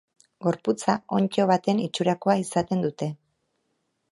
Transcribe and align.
Gorputza 0.45 0.95
onddo 1.17 1.45
baten 1.51 1.81
itxurakoa 1.83 2.37
izaten 2.45 2.85
dute. 2.87 3.11